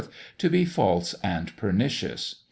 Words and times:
to 0.39 0.49
be 0.49 0.65
false 0.65 1.13
and 1.23 1.55
pernicious. 1.57 2.37